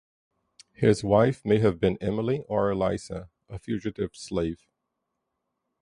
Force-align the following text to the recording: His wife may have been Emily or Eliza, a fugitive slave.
His 0.73 1.03
wife 1.03 1.45
may 1.45 1.59
have 1.59 1.79
been 1.79 1.99
Emily 2.01 2.43
or 2.49 2.71
Eliza, 2.71 3.29
a 3.47 3.59
fugitive 3.59 4.15
slave. 4.15 4.67